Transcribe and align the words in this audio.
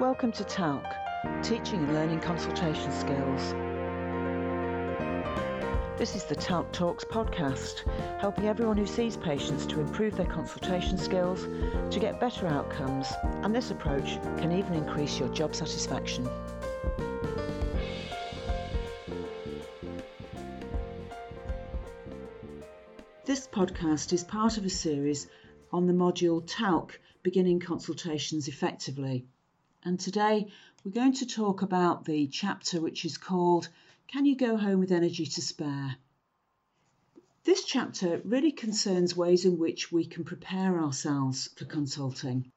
Welcome 0.00 0.32
to 0.32 0.44
TALC, 0.44 0.82
Teaching 1.42 1.80
and 1.80 1.92
Learning 1.92 2.20
Consultation 2.20 2.90
Skills. 2.90 3.52
This 5.98 6.16
is 6.16 6.24
the 6.24 6.34
TALC 6.34 6.72
Talks 6.72 7.04
podcast, 7.04 7.82
helping 8.18 8.46
everyone 8.46 8.78
who 8.78 8.86
sees 8.86 9.18
patients 9.18 9.66
to 9.66 9.78
improve 9.78 10.16
their 10.16 10.24
consultation 10.24 10.96
skills, 10.96 11.42
to 11.92 12.00
get 12.00 12.18
better 12.18 12.46
outcomes, 12.46 13.12
and 13.42 13.54
this 13.54 13.70
approach 13.70 14.18
can 14.38 14.52
even 14.52 14.72
increase 14.72 15.18
your 15.18 15.28
job 15.34 15.54
satisfaction. 15.54 16.26
This 23.26 23.46
podcast 23.46 24.14
is 24.14 24.24
part 24.24 24.56
of 24.56 24.64
a 24.64 24.70
series 24.70 25.28
on 25.70 25.86
the 25.86 25.92
module 25.92 26.42
TALC 26.42 26.98
Beginning 27.22 27.60
Consultations 27.60 28.48
Effectively. 28.48 29.26
And 29.82 29.98
today 29.98 30.46
we're 30.84 30.92
going 30.92 31.14
to 31.14 31.26
talk 31.26 31.62
about 31.62 32.04
the 32.04 32.26
chapter 32.26 32.82
which 32.82 33.06
is 33.06 33.16
called 33.16 33.70
Can 34.08 34.26
You 34.26 34.36
Go 34.36 34.58
Home 34.58 34.78
with 34.78 34.92
Energy 34.92 35.24
to 35.24 35.40
Spare? 35.40 35.96
This 37.44 37.64
chapter 37.64 38.20
really 38.22 38.52
concerns 38.52 39.16
ways 39.16 39.46
in 39.46 39.58
which 39.58 39.90
we 39.90 40.04
can 40.04 40.22
prepare 40.24 40.78
ourselves 40.78 41.48
for 41.56 41.64
consulting. 41.64 42.52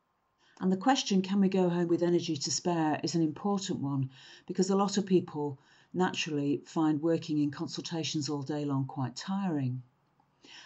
And 0.59 0.69
the 0.69 0.75
question, 0.75 1.21
can 1.21 1.39
we 1.39 1.47
go 1.47 1.69
home 1.69 1.87
with 1.87 2.03
energy 2.03 2.35
to 2.35 2.51
spare, 2.51 2.99
is 3.01 3.15
an 3.15 3.21
important 3.21 3.79
one 3.79 4.09
because 4.45 4.69
a 4.69 4.75
lot 4.75 4.97
of 4.97 5.05
people 5.05 5.57
naturally 5.93 6.61
find 6.65 7.01
working 7.01 7.39
in 7.39 7.51
consultations 7.51 8.27
all 8.27 8.41
day 8.41 8.65
long 8.65 8.83
quite 8.85 9.15
tiring. 9.15 9.81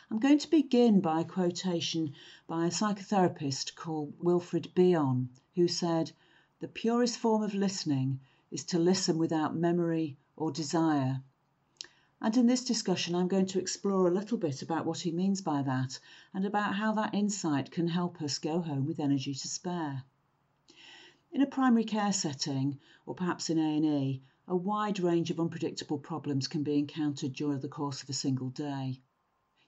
I'm 0.10 0.18
going 0.18 0.40
to 0.40 0.50
begin 0.50 1.02
by 1.02 1.22
a 1.22 1.26
quotation 1.26 2.16
by 2.48 2.66
a 2.66 2.72
psychotherapist 2.72 3.76
called 3.76 4.16
Wilfred 4.20 4.74
Bion, 4.74 5.30
who 5.54 5.68
said, 5.68 6.14
the 6.60 6.68
purest 6.68 7.20
form 7.20 7.44
of 7.44 7.54
listening 7.54 8.20
is 8.50 8.64
to 8.64 8.80
listen 8.80 9.20
without 9.20 9.56
memory 9.56 10.18
or 10.36 10.52
desire. 10.52 11.22
And 12.20 12.36
in 12.36 12.48
this 12.48 12.64
discussion, 12.64 13.14
I'm 13.14 13.28
going 13.28 13.46
to 13.48 13.60
explore 13.60 14.08
a 14.08 14.14
little 14.14 14.40
bit 14.40 14.64
about 14.64 14.84
what 14.84 15.02
he 15.02 15.12
means 15.12 15.40
by 15.40 15.62
that 15.62 16.00
and 16.34 16.48
about 16.48 16.74
how 16.74 16.94
that 16.94 17.14
insight 17.14 17.70
can 17.70 17.90
help 17.90 18.24
us 18.24 18.40
go 18.40 18.62
home 18.62 18.88
with 18.88 19.00
energy 19.00 19.36
to 19.36 19.48
spare. 19.48 20.04
In 21.32 21.44
a 21.44 21.46
primary 21.46 21.84
care 21.84 22.12
setting, 22.12 22.80
or 23.06 23.14
perhaps 23.14 23.52
in 23.52 23.60
A&E, 23.60 24.24
a 24.48 24.56
wide 24.56 25.00
range 25.00 25.30
of 25.30 25.40
unpredictable 25.40 26.00
problems 26.00 26.48
can 26.48 26.64
be 26.64 26.80
encountered 26.80 27.34
during 27.34 27.60
the 27.60 27.68
course 27.68 28.02
of 28.02 28.10
a 28.10 28.14
single 28.14 28.50
day. 28.50 29.00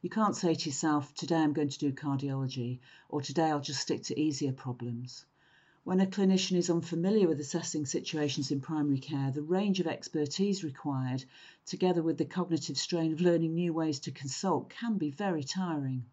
You 0.01 0.09
can't 0.09 0.35
say 0.35 0.55
to 0.55 0.69
yourself, 0.69 1.13
today 1.13 1.35
I'm 1.35 1.53
going 1.53 1.69
to 1.69 1.77
do 1.77 1.91
cardiology, 1.91 2.79
or 3.09 3.21
today 3.21 3.51
I'll 3.51 3.59
just 3.59 3.81
stick 3.81 4.01
to 4.05 4.19
easier 4.19 4.53
problems. 4.53 5.25
When 5.85 6.02
a 6.02 6.05
clinician 6.05 6.58
is 6.58 6.69
unfamiliar 6.69 7.27
with 7.27 7.39
assessing 7.39 7.85
situations 7.85 8.52
in 8.52 8.61
primary 8.61 8.99
care, 8.99 9.31
the 9.31 9.41
range 9.41 9.80
of 9.80 9.88
expertise 9.88 10.63
required, 10.63 11.23
together 11.66 12.03
with 12.03 12.17
the 12.17 12.25
cognitive 12.25 12.77
strain 12.77 13.11
of 13.11 13.21
learning 13.21 13.55
new 13.55 13.73
ways 13.73 13.99
to 14.02 14.11
consult, 14.11 14.69
can 14.69 14.97
be 14.97 15.09
very 15.09 15.44
tiring. 15.44 16.05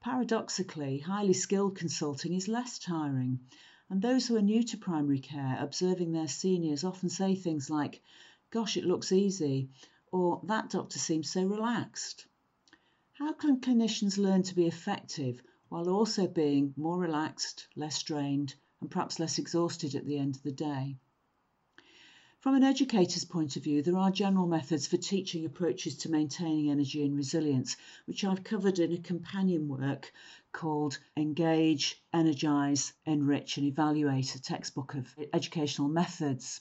Paradoxically, 0.00 0.98
highly 0.98 1.32
skilled 1.32 1.74
consulting 1.74 2.34
is 2.34 2.46
less 2.46 2.78
tiring, 2.78 3.40
and 3.88 4.00
those 4.00 4.28
who 4.28 4.36
are 4.36 4.42
new 4.42 4.62
to 4.62 4.76
primary 4.76 5.18
care 5.18 5.56
observing 5.58 6.12
their 6.12 6.28
seniors 6.28 6.84
often 6.84 7.08
say 7.08 7.34
things 7.34 7.70
like, 7.70 8.00
Gosh, 8.50 8.76
it 8.76 8.84
looks 8.84 9.10
easy, 9.10 9.70
or 10.12 10.40
That 10.44 10.70
doctor 10.70 10.98
seems 11.00 11.28
so 11.30 11.44
relaxed. 11.44 12.26
How 13.14 13.32
can 13.32 13.60
clinicians 13.60 14.18
learn 14.18 14.44
to 14.44 14.54
be 14.54 14.66
effective 14.66 15.42
while 15.68 15.88
also 15.88 16.28
being 16.28 16.74
more 16.76 16.98
relaxed, 16.98 17.66
less 17.74 17.96
strained, 17.96 18.54
and 18.84 18.90
perhaps 18.90 19.18
less 19.18 19.38
exhausted 19.38 19.94
at 19.94 20.04
the 20.04 20.18
end 20.18 20.36
of 20.36 20.42
the 20.42 20.52
day. 20.52 20.94
From 22.38 22.54
an 22.54 22.62
educator's 22.62 23.24
point 23.24 23.56
of 23.56 23.64
view, 23.64 23.80
there 23.80 23.96
are 23.96 24.10
general 24.10 24.46
methods 24.46 24.86
for 24.86 24.98
teaching 24.98 25.46
approaches 25.46 25.96
to 25.96 26.10
maintaining 26.10 26.70
energy 26.70 27.02
and 27.02 27.16
resilience, 27.16 27.78
which 28.04 28.24
I've 28.24 28.44
covered 28.44 28.78
in 28.78 28.92
a 28.92 28.98
companion 28.98 29.68
work 29.68 30.12
called 30.52 30.98
Engage, 31.16 31.96
Energize, 32.12 32.92
Enrich 33.06 33.56
and 33.56 33.66
Evaluate, 33.66 34.34
a 34.34 34.42
textbook 34.42 34.94
of 34.94 35.16
educational 35.32 35.88
methods. 35.88 36.60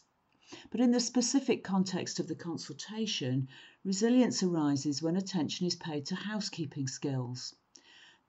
But 0.71 0.79
in 0.79 0.91
the 0.91 1.01
specific 1.01 1.61
context 1.61 2.21
of 2.21 2.29
the 2.29 2.35
consultation, 2.35 3.49
resilience 3.83 4.41
arises 4.41 5.01
when 5.01 5.17
attention 5.17 5.67
is 5.67 5.75
paid 5.75 6.05
to 6.05 6.15
housekeeping 6.15 6.87
skills. 6.87 7.53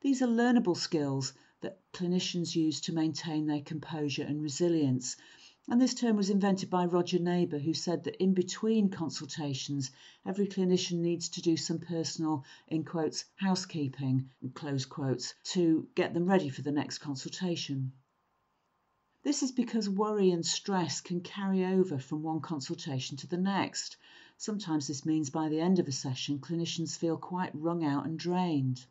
These 0.00 0.20
are 0.20 0.26
learnable 0.26 0.76
skills 0.76 1.32
that 1.64 1.80
clinicians 1.92 2.54
use 2.54 2.80
to 2.82 2.92
maintain 2.94 3.46
their 3.46 3.60
composure 3.60 4.22
and 4.22 4.40
resilience. 4.40 5.16
And 5.66 5.80
this 5.80 5.94
term 5.94 6.16
was 6.16 6.28
invented 6.28 6.68
by 6.68 6.84
Roger 6.84 7.18
Neighbour, 7.18 7.58
who 7.58 7.72
said 7.72 8.04
that 8.04 8.22
in 8.22 8.34
between 8.34 8.90
consultations, 8.90 9.90
every 10.26 10.46
clinician 10.46 10.98
needs 10.98 11.30
to 11.30 11.42
do 11.42 11.56
some 11.56 11.78
personal, 11.78 12.44
in 12.68 12.84
quotes, 12.84 13.24
housekeeping, 13.36 14.28
close 14.52 14.84
quotes, 14.84 15.34
to 15.44 15.88
get 15.94 16.12
them 16.12 16.26
ready 16.26 16.50
for 16.50 16.60
the 16.60 16.70
next 16.70 16.98
consultation. 16.98 17.92
This 19.22 19.42
is 19.42 19.52
because 19.52 19.88
worry 19.88 20.30
and 20.32 20.44
stress 20.44 21.00
can 21.00 21.22
carry 21.22 21.64
over 21.64 21.98
from 21.98 22.22
one 22.22 22.42
consultation 22.42 23.16
to 23.16 23.26
the 23.26 23.38
next. 23.38 23.96
Sometimes 24.36 24.86
this 24.86 25.06
means 25.06 25.30
by 25.30 25.48
the 25.48 25.60
end 25.60 25.78
of 25.78 25.88
a 25.88 25.92
session, 25.92 26.40
clinicians 26.40 26.98
feel 26.98 27.16
quite 27.16 27.54
wrung 27.54 27.82
out 27.82 28.04
and 28.04 28.18
drained. 28.18 28.84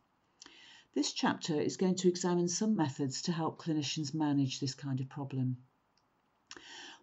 This 0.96 1.12
chapter 1.12 1.60
is 1.60 1.78
going 1.78 1.96
to 1.96 2.08
examine 2.08 2.48
some 2.48 2.76
methods 2.76 3.24
to 3.24 3.32
help 3.32 3.60
clinicians 3.60 4.14
manage 4.14 4.60
this 4.60 4.76
kind 4.76 5.00
of 5.00 5.10
problem. 5.10 5.58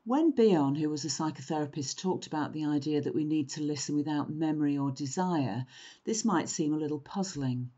When 0.05 0.31
Bion, 0.31 0.77
who 0.77 0.89
was 0.89 1.05
a 1.05 1.09
psychotherapist, 1.09 1.99
talked 1.99 2.29
about 2.29 2.53
the 2.53 2.67
idea 2.67 3.01
that 3.01 3.17
we 3.17 3.25
need 3.25 3.51
to 3.51 3.65
listen 3.65 3.97
without 3.97 4.31
memory 4.31 4.79
or 4.79 4.93
desire, 4.93 5.67
this 6.05 6.25
might 6.25 6.49
seem 6.49 6.73
a 6.73 6.79
little 6.79 7.01
puzzling. 7.01 7.73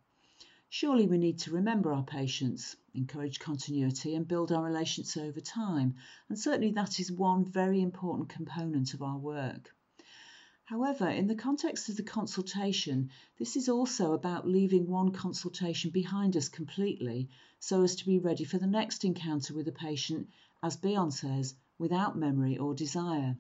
Surely 0.69 1.07
we 1.07 1.17
need 1.17 1.39
to 1.39 1.51
remember 1.51 1.95
our 1.95 2.05
patients, 2.05 2.77
encourage 2.93 3.41
continuity, 3.41 4.15
and 4.15 4.29
build 4.29 4.53
our 4.53 4.63
relationships 4.63 5.17
over 5.17 5.41
time, 5.41 5.95
and 6.29 6.39
certainly 6.39 6.73
that 6.73 7.01
is 7.01 7.11
one 7.11 7.47
very 7.47 7.81
important 7.81 8.29
component 8.29 8.93
of 8.93 9.01
our 9.01 9.17
work. 9.17 9.75
However, 10.67 11.09
in 11.09 11.27
the 11.27 11.35
context 11.35 11.89
of 11.89 11.97
the 11.97 12.05
consultation, 12.05 13.11
this 13.37 13.57
is 13.57 13.69
also 13.69 14.13
about 14.13 14.47
leaving 14.47 14.87
one 14.87 15.11
consultation 15.11 15.91
behind 15.91 16.37
us 16.37 16.49
completely 16.49 17.29
so 17.59 17.83
as 17.83 17.97
to 17.97 18.07
be 18.07 18.21
ready 18.21 18.45
for 18.45 18.59
the 18.59 18.67
next 18.69 19.05
encounter 19.05 19.55
with 19.55 19.67
a 19.67 19.73
patient, 19.73 20.29
as 20.63 20.77
Bion 20.77 21.11
says, 21.11 21.57
without 21.79 22.17
memory 22.17 22.59
or 22.59 22.75
desire. 22.75 23.37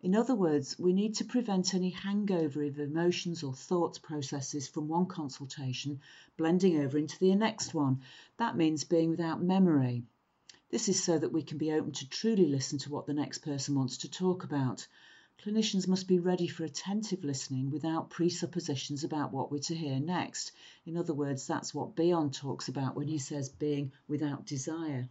In 0.00 0.14
other 0.14 0.36
words, 0.36 0.78
we 0.78 0.92
need 0.92 1.16
to 1.16 1.24
prevent 1.24 1.74
any 1.74 1.90
hangover 1.90 2.62
of 2.62 2.78
emotions 2.78 3.42
or 3.42 3.52
thoughts 3.52 3.98
processes 3.98 4.68
from 4.68 4.86
one 4.86 5.06
consultation 5.06 6.00
blending 6.36 6.78
over 6.78 6.96
into 6.96 7.18
the 7.18 7.34
next 7.34 7.74
one. 7.74 8.00
That 8.36 8.56
means 8.56 8.84
being 8.84 9.10
without 9.10 9.42
memory. 9.42 10.04
This 10.70 10.88
is 10.88 11.02
so 11.02 11.18
that 11.18 11.32
we 11.32 11.42
can 11.42 11.58
be 11.58 11.72
open 11.72 11.90
to 11.90 12.08
truly 12.08 12.46
listen 12.46 12.78
to 12.78 12.90
what 12.90 13.06
the 13.06 13.12
next 13.12 13.38
person 13.38 13.74
wants 13.74 13.98
to 13.98 14.08
talk 14.08 14.44
about. 14.44 14.86
Clinicians 15.42 15.88
must 15.88 16.06
be 16.06 16.18
ready 16.18 16.46
for 16.46 16.64
attentive 16.64 17.24
listening 17.24 17.70
without 17.70 18.10
presuppositions 18.10 19.04
about 19.04 19.32
what 19.32 19.50
we're 19.50 19.58
to 19.58 19.74
hear 19.74 19.98
next. 19.98 20.52
In 20.84 20.98
other 20.98 21.14
words, 21.14 21.46
that's 21.46 21.72
what 21.72 21.96
Bion 21.96 22.30
talks 22.30 22.68
about 22.68 22.94
when 22.94 23.08
he 23.08 23.16
says 23.16 23.48
being 23.48 23.90
without 24.06 24.44
desire. 24.44 25.08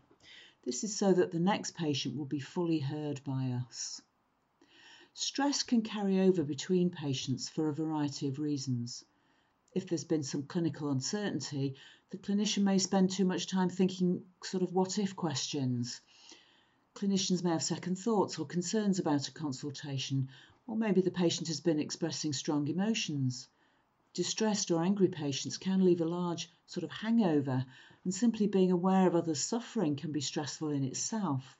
This 0.63 0.83
is 0.83 0.95
so 0.95 1.13
that 1.13 1.31
the 1.31 1.39
next 1.39 1.73
patient 1.73 2.15
will 2.15 2.27
be 2.27 2.39
fully 2.39 2.77
heard 2.77 3.23
by 3.23 3.53
us. 3.67 4.03
Stress 5.15 5.63
can 5.63 5.81
carry 5.81 6.19
over 6.19 6.43
between 6.43 6.91
patients 6.91 7.49
for 7.49 7.67
a 7.67 7.73
variety 7.73 8.27
of 8.27 8.37
reasons. 8.37 9.03
If 9.73 9.87
there's 9.87 10.03
been 10.03 10.21
some 10.21 10.43
clinical 10.43 10.91
uncertainty, 10.91 11.73
the 12.11 12.19
clinician 12.19 12.61
may 12.61 12.77
spend 12.77 13.09
too 13.09 13.25
much 13.25 13.47
time 13.47 13.69
thinking 13.69 14.23
sort 14.43 14.61
of 14.61 14.73
what 14.73 14.99
if 14.99 15.15
questions. 15.15 16.01
Clinicians 16.95 17.43
may 17.43 17.51
have 17.51 17.61
second 17.61 17.99
thoughts 17.99 18.39
or 18.39 18.47
concerns 18.47 18.97
about 18.97 19.27
a 19.27 19.31
consultation, 19.31 20.27
or 20.65 20.75
maybe 20.75 21.01
the 21.01 21.11
patient 21.11 21.47
has 21.47 21.59
been 21.59 21.79
expressing 21.79 22.33
strong 22.33 22.67
emotions. 22.67 23.47
Distressed 24.15 24.71
or 24.71 24.83
angry 24.83 25.07
patients 25.07 25.59
can 25.59 25.85
leave 25.85 26.01
a 26.01 26.05
large 26.05 26.49
sort 26.65 26.83
of 26.83 26.89
hangover, 26.89 27.63
and 28.03 28.13
simply 28.13 28.47
being 28.47 28.71
aware 28.71 29.05
of 29.05 29.13
others' 29.13 29.39
suffering 29.39 29.95
can 29.95 30.11
be 30.11 30.19
stressful 30.19 30.69
in 30.69 30.83
itself. 30.83 31.58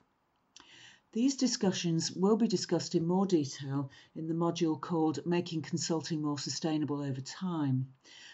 These 1.12 1.34
discussions 1.34 2.12
will 2.12 2.36
be 2.36 2.46
discussed 2.46 2.94
in 2.94 3.04
more 3.04 3.26
detail 3.26 3.90
in 4.14 4.28
the 4.28 4.34
module 4.34 4.80
called 4.80 5.26
Making 5.26 5.62
Consulting 5.62 6.22
More 6.22 6.38
Sustainable 6.38 7.02
Over 7.02 7.20
Time. 7.20 7.92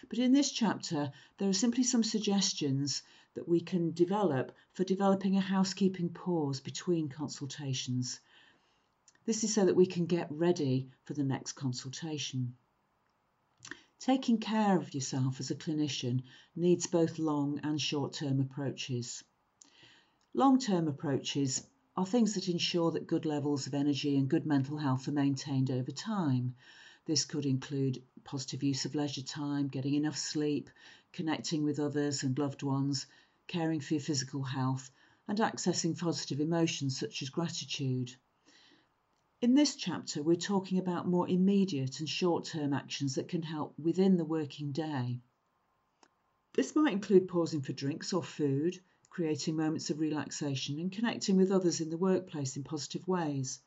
But 0.09 0.19
in 0.19 0.31
this 0.31 0.51
chapter, 0.51 1.11
there 1.39 1.49
are 1.49 1.53
simply 1.53 1.83
some 1.83 2.03
suggestions 2.03 3.01
that 3.33 3.47
we 3.47 3.61
can 3.61 3.93
develop 3.93 4.55
for 4.73 4.83
developing 4.83 5.35
a 5.35 5.41
housekeeping 5.41 6.09
pause 6.09 6.59
between 6.59 7.09
consultations. 7.09 8.19
This 9.25 9.43
is 9.43 9.55
so 9.55 9.65
that 9.65 9.75
we 9.75 9.87
can 9.87 10.05
get 10.05 10.31
ready 10.31 10.91
for 11.05 11.15
the 11.15 11.23
next 11.23 11.53
consultation. 11.53 12.55
Taking 13.99 14.37
care 14.37 14.77
of 14.77 14.93
yourself 14.93 15.39
as 15.39 15.49
a 15.49 15.55
clinician 15.55 16.21
needs 16.55 16.85
both 16.85 17.17
long 17.17 17.59
and 17.63 17.81
short 17.81 18.13
term 18.13 18.39
approaches. 18.39 19.23
Long 20.35 20.59
term 20.59 20.87
approaches 20.87 21.63
are 21.97 22.05
things 22.05 22.35
that 22.35 22.47
ensure 22.47 22.91
that 22.91 23.07
good 23.07 23.25
levels 23.25 23.65
of 23.65 23.73
energy 23.73 24.15
and 24.15 24.29
good 24.29 24.45
mental 24.45 24.77
health 24.77 25.07
are 25.07 25.11
maintained 25.13 25.71
over 25.71 25.91
time. 25.91 26.53
This 27.05 27.25
could 27.25 27.45
include 27.45 28.03
positive 28.23 28.61
use 28.61 28.85
of 28.85 28.93
leisure 28.93 29.23
time, 29.23 29.67
getting 29.67 29.95
enough 29.95 30.15
sleep, 30.15 30.69
connecting 31.11 31.63
with 31.63 31.79
others 31.79 32.21
and 32.21 32.37
loved 32.37 32.61
ones, 32.61 33.07
caring 33.47 33.79
for 33.79 33.95
your 33.95 34.01
physical 34.01 34.43
health, 34.43 34.91
and 35.27 35.39
accessing 35.39 35.97
positive 35.97 36.39
emotions 36.39 36.99
such 36.99 37.23
as 37.23 37.29
gratitude. 37.29 38.15
In 39.41 39.55
this 39.55 39.75
chapter, 39.75 40.21
we're 40.21 40.35
talking 40.35 40.77
about 40.77 41.07
more 41.07 41.27
immediate 41.27 41.99
and 41.99 42.07
short 42.07 42.45
term 42.45 42.73
actions 42.73 43.15
that 43.15 43.27
can 43.27 43.41
help 43.41 43.73
within 43.79 44.17
the 44.17 44.25
working 44.25 44.71
day. 44.71 45.19
This 46.53 46.75
might 46.75 46.93
include 46.93 47.27
pausing 47.27 47.61
for 47.61 47.73
drinks 47.73 48.13
or 48.13 48.23
food, 48.23 48.79
creating 49.09 49.55
moments 49.55 49.89
of 49.89 49.99
relaxation, 49.99 50.79
and 50.79 50.91
connecting 50.91 51.37
with 51.37 51.51
others 51.51 51.81
in 51.81 51.89
the 51.89 51.97
workplace 51.97 52.55
in 52.55 52.63
positive 52.63 53.07
ways. 53.07 53.59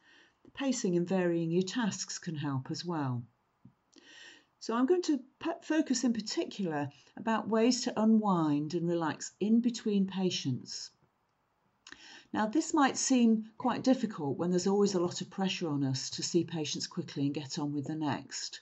Pacing 0.54 0.96
and 0.96 1.08
varying 1.08 1.50
your 1.50 1.62
tasks 1.62 2.18
can 2.18 2.36
help 2.36 2.70
as 2.70 2.84
well. 2.84 3.24
So 4.60 4.74
I'm 4.74 4.86
going 4.86 5.02
to 5.02 5.20
focus 5.62 6.04
in 6.04 6.12
particular 6.12 6.90
about 7.16 7.48
ways 7.48 7.82
to 7.82 8.00
unwind 8.00 8.74
and 8.74 8.86
relax 8.86 9.32
in 9.40 9.60
between 9.60 10.06
patients. 10.06 10.90
Now, 12.32 12.46
this 12.46 12.72
might 12.72 12.96
seem 12.96 13.50
quite 13.58 13.82
difficult 13.82 14.38
when 14.38 14.50
there's 14.50 14.66
always 14.66 14.94
a 14.94 15.00
lot 15.00 15.20
of 15.20 15.30
pressure 15.30 15.68
on 15.68 15.82
us 15.82 16.10
to 16.10 16.22
see 16.22 16.44
patients 16.44 16.86
quickly 16.86 17.24
and 17.24 17.34
get 17.34 17.58
on 17.58 17.72
with 17.72 17.86
the 17.86 17.96
next. 17.96 18.60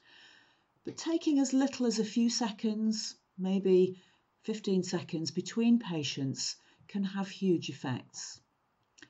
But 0.85 0.97
taking 0.97 1.39
as 1.39 1.53
little 1.53 1.85
as 1.85 1.99
a 1.99 2.05
few 2.05 2.31
seconds, 2.31 3.17
maybe 3.37 4.01
15 4.45 4.85
seconds 4.85 5.31
between 5.31 5.79
patients, 5.79 6.57
can 6.89 7.05
have 7.05 7.29
huge 7.29 7.69
effects. 7.69 8.41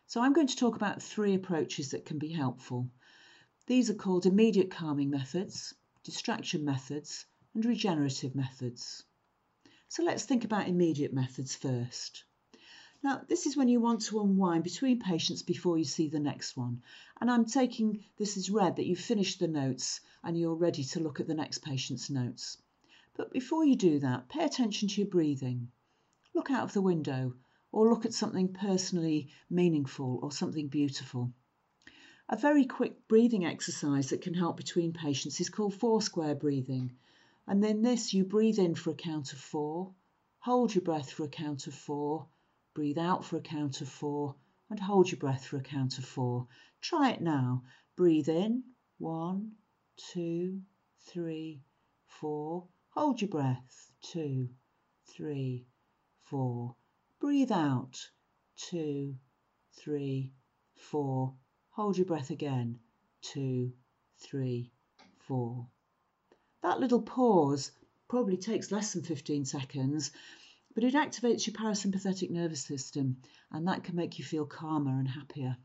So, 0.06 0.20
I'm 0.20 0.32
going 0.32 0.48
to 0.48 0.56
talk 0.56 0.74
about 0.74 1.02
three 1.02 1.34
approaches 1.34 1.92
that 1.92 2.04
can 2.04 2.18
be 2.18 2.32
helpful. 2.32 2.90
These 3.66 3.88
are 3.88 3.94
called 3.94 4.26
immediate 4.26 4.70
calming 4.70 5.10
methods, 5.10 5.72
distraction 6.02 6.64
methods, 6.64 7.24
and 7.54 7.64
regenerative 7.64 8.34
methods. 8.34 9.04
So, 9.88 10.02
let's 10.02 10.24
think 10.24 10.44
about 10.44 10.68
immediate 10.68 11.12
methods 11.12 11.54
first. 11.54 12.24
Now, 13.00 13.22
this 13.28 13.46
is 13.46 13.56
when 13.56 13.68
you 13.68 13.80
want 13.80 14.02
to 14.06 14.20
unwind 14.20 14.64
between 14.64 14.98
patients 14.98 15.42
before 15.42 15.78
you 15.78 15.84
see 15.84 16.08
the 16.08 16.18
next 16.18 16.56
one. 16.56 16.82
And 17.20 17.30
I'm 17.30 17.44
taking 17.44 18.04
this 18.16 18.36
as 18.36 18.50
read 18.50 18.74
that 18.76 18.86
you've 18.86 18.98
finished 18.98 19.38
the 19.38 19.46
notes 19.46 20.00
and 20.24 20.36
you're 20.36 20.56
ready 20.56 20.82
to 20.82 21.00
look 21.00 21.20
at 21.20 21.28
the 21.28 21.34
next 21.34 21.58
patient's 21.58 22.10
notes. 22.10 22.58
But 23.14 23.30
before 23.30 23.64
you 23.64 23.76
do 23.76 24.00
that, 24.00 24.28
pay 24.28 24.44
attention 24.44 24.88
to 24.88 25.00
your 25.00 25.10
breathing. 25.10 25.70
Look 26.34 26.50
out 26.50 26.64
of 26.64 26.72
the 26.72 26.82
window 26.82 27.34
or 27.72 27.88
look 27.88 28.04
at 28.04 28.14
something 28.14 28.52
personally 28.52 29.28
meaningful 29.50 30.18
or 30.22 30.32
something 30.32 30.68
beautiful. 30.68 31.32
A 32.28 32.36
very 32.36 32.64
quick 32.64 33.08
breathing 33.08 33.44
exercise 33.44 34.10
that 34.10 34.22
can 34.22 34.34
help 34.34 34.56
between 34.56 34.92
patients 34.92 35.40
is 35.40 35.50
called 35.50 35.74
four 35.74 36.02
square 36.02 36.34
breathing. 36.34 36.96
And 37.46 37.62
then 37.62 37.82
this, 37.82 38.12
you 38.12 38.24
breathe 38.24 38.58
in 38.58 38.74
for 38.74 38.90
a 38.90 38.94
count 38.94 39.32
of 39.32 39.38
four, 39.38 39.94
hold 40.38 40.74
your 40.74 40.82
breath 40.82 41.10
for 41.10 41.24
a 41.24 41.28
count 41.28 41.66
of 41.66 41.74
four, 41.74 42.28
Breathe 42.78 42.98
out 42.98 43.24
for 43.24 43.38
a 43.38 43.40
count 43.40 43.80
of 43.80 43.88
four 43.88 44.36
and 44.70 44.78
hold 44.78 45.10
your 45.10 45.18
breath 45.18 45.44
for 45.44 45.56
a 45.56 45.60
count 45.60 45.98
of 45.98 46.04
four. 46.04 46.46
Try 46.80 47.10
it 47.10 47.20
now. 47.20 47.64
Breathe 47.96 48.28
in. 48.28 48.62
One, 48.98 49.56
two, 49.96 50.62
three, 51.00 51.64
four. 52.06 52.68
Hold 52.90 53.20
your 53.20 53.30
breath. 53.30 53.90
Two, 54.00 54.50
three, 55.06 55.66
four. 56.22 56.76
Breathe 57.20 57.52
out. 57.52 58.10
Two, 58.56 59.16
three, 59.74 60.32
four. 60.76 61.34
Hold 61.70 61.96
your 61.96 62.06
breath 62.06 62.30
again. 62.30 62.78
Two, 63.22 63.72
three, 64.18 64.72
four. 65.26 65.66
That 66.62 66.80
little 66.80 67.02
pause 67.02 67.72
probably 68.08 68.36
takes 68.36 68.72
less 68.72 68.92
than 68.92 69.02
15 69.02 69.44
seconds 69.44 70.10
but 70.80 70.84
it 70.84 70.94
activates 70.94 71.44
your 71.44 71.54
parasympathetic 71.54 72.30
nervous 72.30 72.62
system, 72.62 73.16
and 73.50 73.66
that 73.66 73.82
can 73.82 73.96
make 73.96 74.16
you 74.16 74.24
feel 74.24 74.46
calmer 74.46 74.96
and 75.00 75.08
happier. 75.08 75.56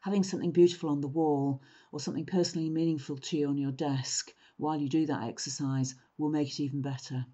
Having 0.00 0.22
something 0.22 0.50
beautiful 0.50 0.88
on 0.88 1.02
the 1.02 1.08
wall 1.08 1.60
or 1.92 2.00
something 2.00 2.24
personally 2.24 2.70
meaningful 2.70 3.18
to 3.18 3.36
you 3.36 3.48
on 3.48 3.58
your 3.58 3.70
desk 3.70 4.32
while 4.56 4.80
you 4.80 4.88
do 4.88 5.04
that 5.04 5.24
exercise 5.24 5.94
will 6.16 6.30
make 6.30 6.48
it 6.48 6.60
even 6.60 6.80
better. 6.80 7.26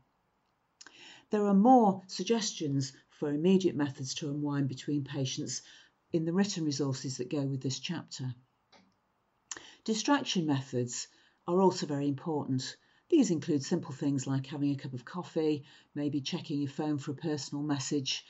There 1.30 1.46
are 1.46 1.54
more 1.54 2.02
suggestions 2.06 2.92
for 3.10 3.32
immediate 3.32 3.76
methods 3.76 4.14
to 4.14 4.30
unwind 4.30 4.68
between 4.68 5.04
patients 5.04 5.62
in 6.12 6.24
the 6.24 6.32
written 6.32 6.64
resources 6.64 7.18
that 7.18 7.30
go 7.30 7.46
with 7.46 7.60
this 7.60 7.78
chapter. 7.78 8.34
Distraction 9.84 10.46
methods 10.46 11.08
are 11.46 11.60
also 11.60 11.86
very 11.86 12.08
important 12.08 12.76
these 13.10 13.30
include 13.30 13.64
simple 13.64 13.92
things 13.92 14.26
like 14.26 14.44
having 14.44 14.70
a 14.70 14.76
cup 14.76 14.92
of 14.92 15.02
coffee, 15.02 15.64
maybe 15.94 16.20
checking 16.20 16.60
your 16.60 16.70
phone 16.70 16.98
for 16.98 17.12
a 17.12 17.16
personal 17.16 17.64
message, 17.64 18.22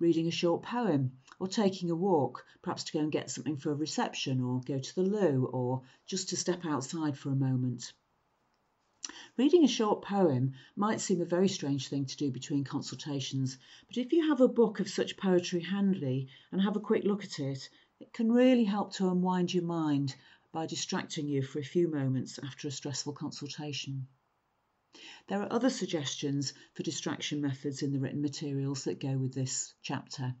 reading 0.00 0.26
a 0.26 0.32
short 0.32 0.64
poem, 0.64 1.12
or 1.38 1.46
taking 1.46 1.88
a 1.88 1.94
walk, 1.94 2.44
perhaps 2.60 2.82
to 2.82 2.92
go 2.92 2.98
and 2.98 3.12
get 3.12 3.30
something 3.30 3.56
for 3.56 3.70
a 3.70 3.76
reception, 3.76 4.40
or 4.40 4.60
go 4.62 4.80
to 4.80 4.94
the 4.96 5.04
loo, 5.04 5.44
or 5.52 5.82
just 6.04 6.30
to 6.30 6.36
step 6.36 6.64
outside 6.64 7.16
for 7.16 7.30
a 7.30 7.36
moment. 7.36 7.92
Reading 9.36 9.64
a 9.64 9.68
short 9.68 10.02
poem 10.02 10.52
might 10.76 11.00
seem 11.00 11.20
a 11.20 11.24
very 11.24 11.48
strange 11.48 11.88
thing 11.88 12.06
to 12.06 12.16
do 12.16 12.30
between 12.30 12.62
consultations, 12.62 13.58
but 13.88 13.98
if 13.98 14.12
you 14.12 14.28
have 14.28 14.40
a 14.40 14.46
book 14.46 14.78
of 14.78 14.88
such 14.88 15.16
poetry 15.16 15.58
handy 15.58 16.28
and 16.52 16.62
have 16.62 16.76
a 16.76 16.80
quick 16.80 17.02
look 17.02 17.24
at 17.24 17.40
it, 17.40 17.68
it 17.98 18.12
can 18.12 18.30
really 18.30 18.62
help 18.62 18.92
to 18.92 19.08
unwind 19.08 19.52
your 19.52 19.64
mind 19.64 20.14
by 20.52 20.66
distracting 20.66 21.26
you 21.26 21.42
for 21.42 21.58
a 21.58 21.64
few 21.64 21.88
moments 21.88 22.38
after 22.44 22.68
a 22.68 22.70
stressful 22.70 23.12
consultation. 23.12 24.06
There 25.26 25.42
are 25.42 25.52
other 25.52 25.70
suggestions 25.70 26.54
for 26.72 26.84
distraction 26.84 27.40
methods 27.40 27.82
in 27.82 27.92
the 27.92 27.98
written 27.98 28.22
materials 28.22 28.84
that 28.84 29.00
go 29.00 29.18
with 29.18 29.34
this 29.34 29.74
chapter. 29.82 30.36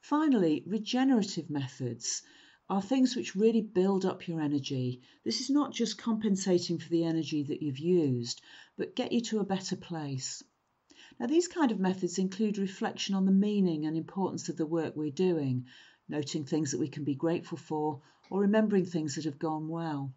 Finally, 0.00 0.62
regenerative 0.68 1.50
methods 1.50 2.22
are 2.68 2.82
things 2.82 3.14
which 3.14 3.36
really 3.36 3.60
build 3.60 4.04
up 4.04 4.26
your 4.26 4.40
energy. 4.40 5.00
This 5.24 5.40
is 5.40 5.50
not 5.50 5.72
just 5.72 5.98
compensating 5.98 6.78
for 6.78 6.88
the 6.88 7.04
energy 7.04 7.44
that 7.44 7.62
you've 7.62 7.78
used, 7.78 8.42
but 8.76 8.96
get 8.96 9.12
you 9.12 9.20
to 9.22 9.38
a 9.38 9.44
better 9.44 9.76
place. 9.76 10.42
Now, 11.20 11.26
these 11.26 11.46
kind 11.46 11.70
of 11.70 11.78
methods 11.78 12.18
include 12.18 12.58
reflection 12.58 13.14
on 13.14 13.24
the 13.24 13.30
meaning 13.32 13.86
and 13.86 13.96
importance 13.96 14.48
of 14.48 14.56
the 14.56 14.66
work 14.66 14.96
we're 14.96 15.10
doing, 15.10 15.66
noting 16.08 16.44
things 16.44 16.72
that 16.72 16.80
we 16.80 16.88
can 16.88 17.04
be 17.04 17.14
grateful 17.14 17.56
for, 17.56 18.02
or 18.30 18.40
remembering 18.40 18.84
things 18.84 19.14
that 19.14 19.24
have 19.24 19.38
gone 19.38 19.68
well. 19.68 20.12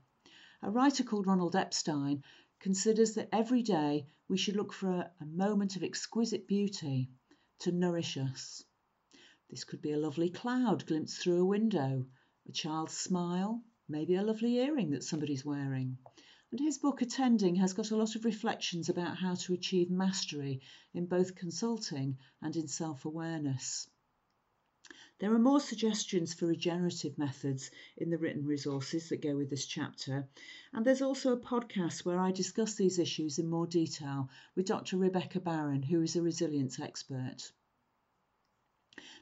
A 0.64 0.72
writer 0.72 1.04
called 1.04 1.28
Ronald 1.28 1.56
Epstein 1.56 2.24
considers 2.60 3.14
that 3.14 3.30
every 3.32 3.62
day 3.62 4.08
we 4.28 4.38
should 4.38 4.56
look 4.56 4.74
for 4.74 4.90
a, 4.90 5.12
a 5.22 5.26
moment 5.26 5.76
of 5.76 5.84
exquisite 5.84 6.48
beauty 6.48 7.12
to 7.60 7.72
nourish 7.72 8.18
us. 8.18 8.64
This 9.50 9.64
could 9.64 9.82
be 9.82 9.92
a 9.92 10.00
lovely 10.00 10.30
cloud 10.30 10.86
glimpsed 10.86 11.22
through 11.22 11.42
a 11.42 11.46
window, 11.46 12.06
a 12.50 12.52
child's 12.52 12.98
smile, 12.98 13.64
maybe 13.88 14.16
a 14.16 14.24
lovely 14.24 14.58
earring 14.58 14.90
that 14.90 15.04
somebody's 15.04 15.46
wearing. 15.46 15.96
And 16.50 16.60
his 16.60 16.80
book 16.80 17.04
Attending 17.04 17.58
has 17.58 17.74
got 17.74 17.92
a 17.92 17.96
lot 17.96 18.16
of 18.16 18.26
reflections 18.26 18.90
about 18.90 19.18
how 19.18 19.36
to 19.36 19.54
achieve 19.54 19.92
mastery 19.92 20.60
in 20.92 21.06
both 21.06 21.36
consulting 21.36 22.18
and 22.42 22.56
in 22.56 22.68
self 22.68 23.06
awareness. 23.06 23.88
There 25.20 25.32
are 25.32 25.38
more 25.38 25.60
suggestions 25.60 26.34
for 26.34 26.48
regenerative 26.48 27.20
methods 27.20 27.70
in 27.96 28.10
the 28.10 28.18
written 28.18 28.48
resources 28.48 29.10
that 29.10 29.22
go 29.22 29.38
with 29.38 29.52
this 29.52 29.68
chapter, 29.68 30.28
and 30.74 30.84
there's 30.84 31.04
also 31.04 31.34
a 31.34 31.40
podcast 31.40 32.04
where 32.04 32.18
I 32.18 32.32
discuss 32.32 32.74
these 32.74 32.98
issues 32.98 33.38
in 33.38 33.48
more 33.48 33.68
detail 33.68 34.32
with 34.56 34.66
Dr. 34.66 34.98
Rebecca 34.98 35.40
Barron, 35.40 35.84
who 35.84 36.02
is 36.02 36.16
a 36.16 36.24
resilience 36.24 36.80
expert. 36.80 37.52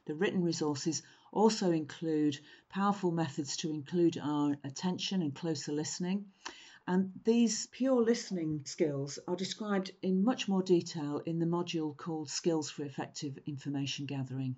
The 0.06 0.16
written 0.16 0.44
resources 0.44 1.04
also 1.32 1.72
include 1.72 2.40
powerful 2.70 3.12
methods 3.12 3.58
to 3.58 3.70
include 3.70 4.18
our 4.18 4.58
attention 4.64 5.22
and 5.22 5.36
closer 5.36 5.72
listening. 5.72 6.32
And 6.88 7.12
these 7.26 7.68
pure 7.68 8.02
listening 8.02 8.64
skills 8.66 9.20
are 9.28 9.36
described 9.36 9.92
in 10.02 10.24
much 10.24 10.48
more 10.48 10.64
detail 10.64 11.22
in 11.26 11.40
the 11.40 11.46
module 11.46 11.96
called 11.96 12.30
Skills 12.30 12.70
for 12.70 12.86
Effective 12.86 13.38
Information 13.46 14.06
Gathering. 14.06 14.56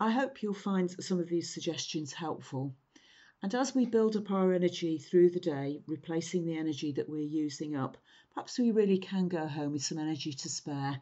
I 0.00 0.12
hope 0.12 0.42
you'll 0.42 0.54
find 0.54 0.90
some 1.04 1.20
of 1.20 1.28
these 1.28 1.52
suggestions 1.52 2.12
helpful. 2.12 2.74
And 3.42 3.54
as 3.54 3.74
we 3.74 3.84
build 3.84 4.16
up 4.16 4.30
our 4.30 4.52
energy 4.52 4.98
through 4.98 5.30
the 5.30 5.40
day, 5.40 5.82
replacing 5.86 6.44
the 6.44 6.56
energy 6.56 6.92
that 6.92 7.08
we're 7.08 7.20
using 7.20 7.76
up, 7.76 7.96
perhaps 8.32 8.58
we 8.58 8.70
really 8.70 8.98
can 8.98 9.28
go 9.28 9.46
home 9.46 9.72
with 9.72 9.84
some 9.84 9.98
energy 9.98 10.32
to 10.32 10.48
spare 10.48 11.00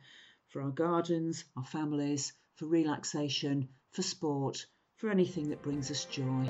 for 0.49 0.63
our 0.63 0.71
gardens, 0.71 1.45
our 1.57 1.65
families, 1.65 2.33
for 2.57 2.67
relaxation, 2.67 3.69
for 3.93 4.03
sport, 4.03 4.67
for 4.97 5.11
anything 5.11 5.51
that 5.51 5.63
brings 5.63 5.91
us 5.91 6.05
joy. 6.07 6.49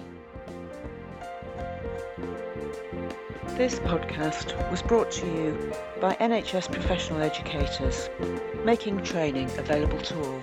This 3.56 3.78
podcast 3.80 4.70
was 4.70 4.82
brought 4.82 5.10
to 5.12 5.26
you 5.26 5.72
by 6.00 6.14
NHS 6.16 6.70
professional 6.70 7.22
educators, 7.22 8.08
making 8.64 9.02
training 9.02 9.50
available 9.58 9.98
to 9.98 10.22
all. 10.22 10.42